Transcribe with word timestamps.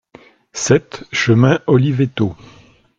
sept 0.53 1.03
chemin 1.11 1.59
Olivetto 1.67 2.35